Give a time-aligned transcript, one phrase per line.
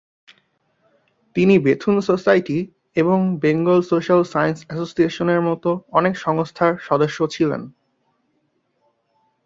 [1.35, 2.57] তিনি Bethune society
[2.95, 7.61] এবং Bengal social science অ্যাসোসিয়েশনের মতো অনেক সংস্থার সদস্য ছিলেন।